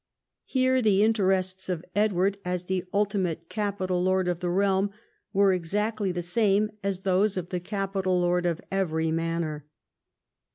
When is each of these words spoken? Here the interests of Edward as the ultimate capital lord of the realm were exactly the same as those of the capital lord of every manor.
Here 0.45 0.81
the 0.81 1.03
interests 1.03 1.69
of 1.69 1.85
Edward 1.95 2.39
as 2.43 2.63
the 2.65 2.83
ultimate 2.91 3.49
capital 3.49 4.01
lord 4.01 4.27
of 4.27 4.39
the 4.39 4.49
realm 4.49 4.89
were 5.31 5.53
exactly 5.53 6.11
the 6.11 6.23
same 6.23 6.71
as 6.81 7.01
those 7.01 7.37
of 7.37 7.51
the 7.51 7.59
capital 7.59 8.19
lord 8.19 8.47
of 8.47 8.59
every 8.71 9.11
manor. 9.11 9.67